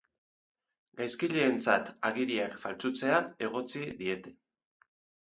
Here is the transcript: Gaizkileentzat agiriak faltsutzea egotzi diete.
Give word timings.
Gaizkileentzat 1.01 1.91
agiriak 2.09 2.55
faltsutzea 2.63 3.19
egotzi 3.49 3.83
diete. 4.01 4.33